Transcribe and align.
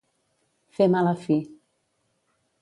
Fer 0.77 0.87
mala 0.95 1.13
fi. 1.27 1.37